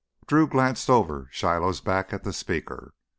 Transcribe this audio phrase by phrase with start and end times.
[0.25, 2.95] Drew glanced over Shiloh's back to the speaker.